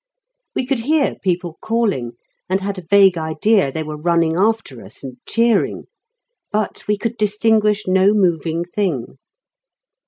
[0.55, 2.13] We could hear people calling,
[2.49, 5.83] and had a vague idea they were running after us and cheering;
[6.51, 9.19] but we could distinguish no moving thing.